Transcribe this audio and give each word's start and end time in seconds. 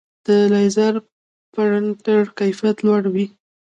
د 0.25 0.27
لیزر 0.53 0.93
پرنټر 1.53 2.23
کیفیت 2.39 2.77
لوړ 2.87 3.03
وي. 3.13 3.25